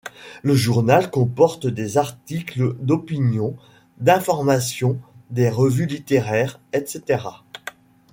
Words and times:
Le 0.41 0.55
journal 0.55 1.11
comporte 1.11 1.67
des 1.67 1.99
articles 1.99 2.73
d'opinions, 2.83 3.55
d'informations, 3.99 4.99
des 5.29 5.47
revues 5.51 5.85
littéraires, 5.85 6.59
etc. 6.73 7.19